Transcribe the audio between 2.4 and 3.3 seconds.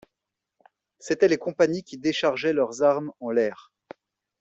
leurs armes en